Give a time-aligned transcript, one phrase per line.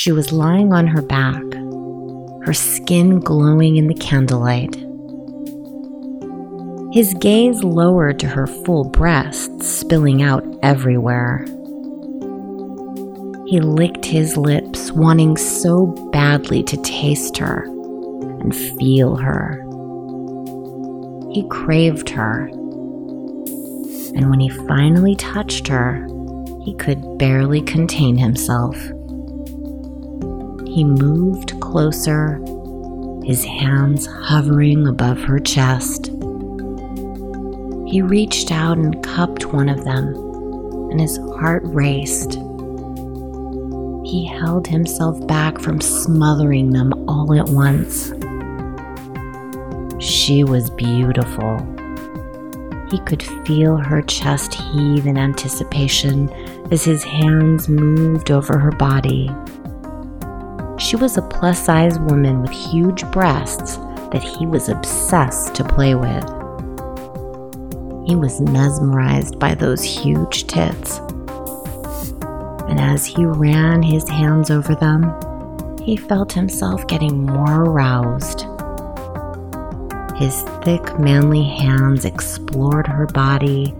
[0.00, 1.42] She was lying on her back,
[2.46, 4.74] her skin glowing in the candlelight.
[6.94, 11.44] His gaze lowered to her full breasts, spilling out everywhere.
[13.46, 17.64] He licked his lips, wanting so badly to taste her
[18.40, 19.62] and feel her.
[21.30, 22.46] He craved her.
[24.16, 26.06] And when he finally touched her,
[26.64, 28.78] he could barely contain himself.
[30.72, 32.40] He moved closer,
[33.24, 36.06] his hands hovering above her chest.
[37.86, 40.14] He reached out and cupped one of them,
[40.90, 42.38] and his heart raced
[44.10, 48.12] he held himself back from smothering them all at once.
[50.04, 51.58] She was beautiful.
[52.90, 56.28] He could feel her chest heave in anticipation
[56.72, 59.30] as his hands moved over her body.
[60.90, 63.76] She was a plus size woman with huge breasts
[64.10, 66.24] that he was obsessed to play with.
[68.08, 71.00] He was mesmerized by those huge tits
[72.70, 75.12] and as he ran his hands over them,
[75.80, 78.46] he felt himself getting more aroused.
[80.16, 83.74] His thick, manly hands explored her body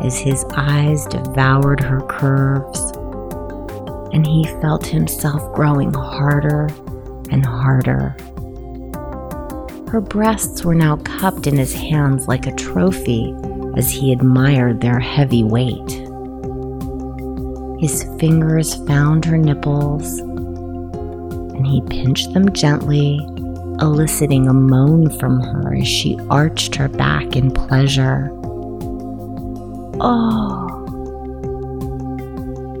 [0.00, 2.91] as his eyes devoured her curves,
[4.12, 6.68] and he felt himself growing harder
[7.30, 8.14] and harder.
[9.90, 13.34] Her breasts were now cupped in his hands like a trophy
[13.76, 15.90] as he admired their heavy weight.
[17.80, 20.18] His fingers found her nipples
[21.54, 23.18] and he pinched them gently,
[23.80, 28.30] eliciting a moan from her as she arched her back in pleasure.
[30.00, 30.71] Oh.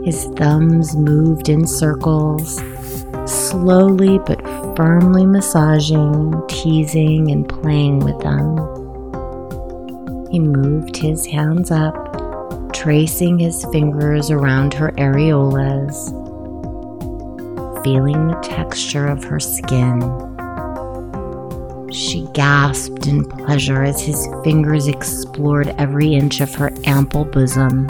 [0.04, 2.56] His thumbs moved in circles,
[3.26, 4.42] slowly but
[4.76, 8.56] firmly massaging, teasing, and playing with them.
[10.30, 12.12] He moved his hands up
[12.82, 15.94] tracing his fingers around her areolas,
[17.84, 20.00] feeling the texture of her skin.
[21.92, 27.86] She gasped in pleasure as his fingers explored every inch of her ample bosom.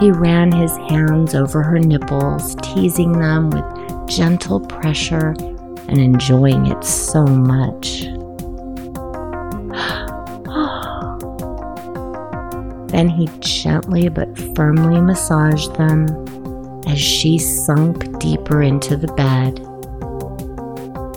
[0.00, 5.34] He ran his hands over her nipples, teasing them with gentle pressure
[5.88, 8.04] and enjoying it so much.
[12.90, 16.06] Then he gently but firmly massaged them
[16.88, 19.60] as she sunk deeper into the bed,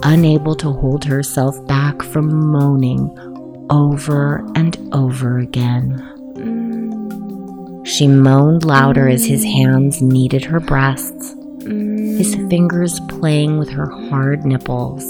[0.04, 3.16] unable to hold herself back from moaning
[3.70, 6.13] over and over again.
[7.94, 14.44] She moaned louder as his hands kneaded her breasts, his fingers playing with her hard
[14.44, 15.04] nipples.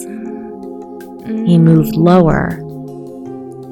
[1.24, 2.60] He moved lower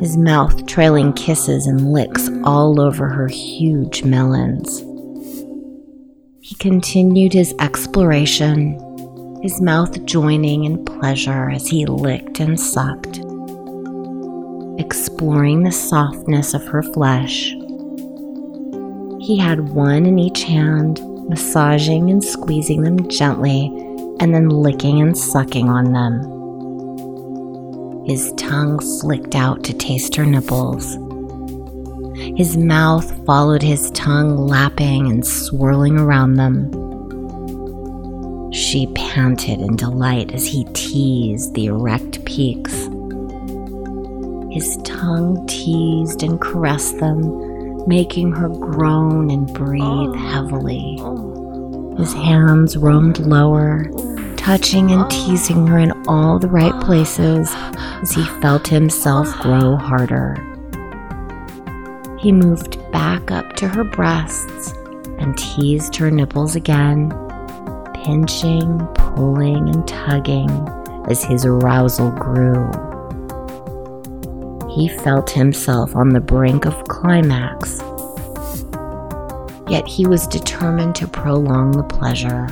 [0.01, 4.81] his mouth trailing kisses and licks all over her huge melons.
[6.41, 8.79] He continued his exploration,
[9.43, 13.19] his mouth joining in pleasure as he licked and sucked,
[14.81, 17.55] exploring the softness of her flesh.
[19.23, 23.67] He had one in each hand, massaging and squeezing them gently,
[24.19, 26.25] and then licking and sucking on them.
[28.05, 30.97] His tongue flicked out to taste her nipples.
[32.37, 36.73] His mouth followed his tongue, lapping and swirling around them.
[38.53, 42.75] She panted in delight as he teased the erect peaks.
[44.51, 47.52] His tongue teased and caressed them,
[47.87, 50.13] making her groan and breathe oh.
[50.13, 50.97] heavily.
[51.01, 51.95] Oh.
[51.99, 53.85] His hands roamed lower,
[54.37, 55.09] touching and oh.
[55.11, 60.37] teasing her in all the right places as he felt himself grow harder.
[62.19, 64.73] He moved back up to her breasts
[65.19, 67.11] and teased her nipples again,
[67.95, 70.51] pinching, pulling, and tugging
[71.09, 72.92] as his arousal grew.
[74.75, 77.81] He felt himself on the brink of climax,
[79.69, 82.47] yet he was determined to prolong the pleasure.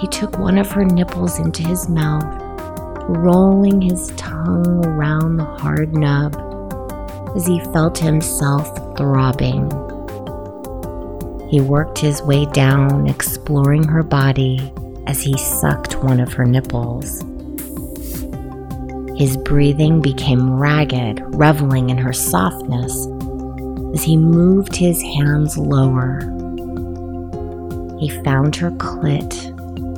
[0.00, 2.24] He took one of her nipples into his mouth,
[3.08, 6.34] rolling his tongue around the hard nub
[7.36, 9.70] as he felt himself throbbing.
[11.50, 14.72] He worked his way down, exploring her body
[15.06, 17.22] as he sucked one of her nipples.
[19.22, 23.06] His breathing became ragged, reveling in her softness
[23.94, 26.22] as he moved his hands lower
[28.00, 29.32] He found her clit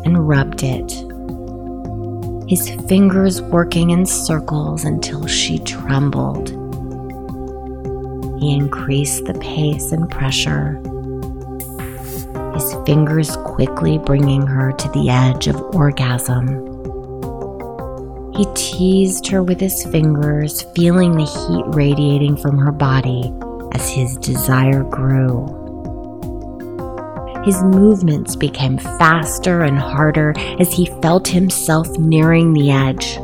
[0.05, 0.91] and rubbed it,
[2.51, 6.51] his fingers working in circles until she trembled.
[8.43, 10.75] He increased the pace and pressure,
[12.53, 16.74] his fingers quickly bringing her to the edge of orgasm.
[18.37, 23.33] He teased her with his fingers, feeling the heat radiating from her body
[23.73, 25.47] as his desire grew.
[27.45, 33.19] His movements became faster and harder as he felt himself nearing the edge.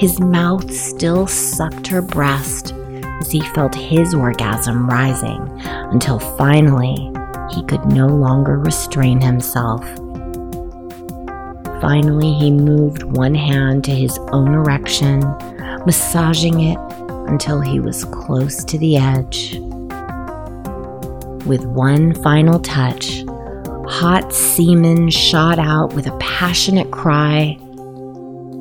[0.00, 2.72] His mouth still sucked her breast
[3.20, 7.10] as he felt his orgasm rising until finally
[7.50, 9.84] he could no longer restrain himself.
[11.84, 15.20] Finally, he moved one hand to his own erection,
[15.84, 16.78] massaging it
[17.28, 19.58] until he was close to the edge.
[21.44, 23.22] With one final touch,
[23.86, 27.58] hot semen shot out with a passionate cry,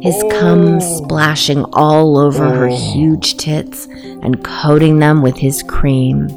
[0.01, 0.29] his oh.
[0.41, 2.49] cum splashing all over oh.
[2.51, 6.27] her huge tits and coating them with his cream.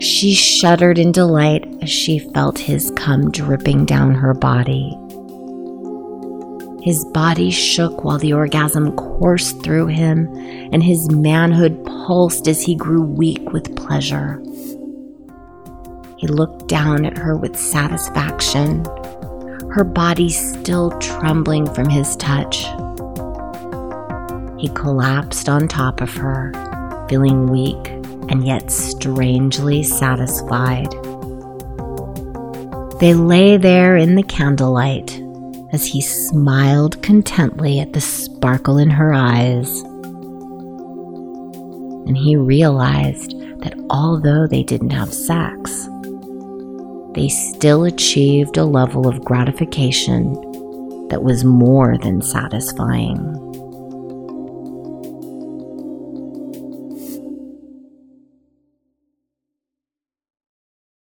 [0.00, 4.98] She shuddered in delight as she felt his cum dripping down her body.
[6.84, 10.28] His body shook while the orgasm coursed through him,
[10.70, 14.38] and his manhood pulsed as he grew weak with pleasure.
[16.18, 18.84] He looked down at her with satisfaction,
[19.70, 22.64] her body still trembling from his touch.
[24.60, 26.52] He collapsed on top of her,
[27.08, 27.88] feeling weak
[28.28, 30.92] and yet strangely satisfied.
[33.00, 35.23] They lay there in the candlelight
[35.74, 39.80] as he smiled contently at the sparkle in her eyes.
[42.06, 45.88] And he realized that although they didn't have sex,
[47.14, 50.34] they still achieved a level of gratification
[51.08, 53.43] that was more than satisfying.